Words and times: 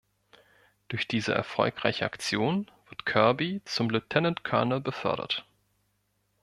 Durch 0.87 1.07
diese 1.07 1.31
erfolgreiche 1.35 2.05
Aktion 2.05 2.71
wird 2.89 3.05
Kirby 3.05 3.61
zum 3.65 3.91
Lieutenant 3.91 4.43
Colonel 4.43 4.81
befördert. 4.81 5.45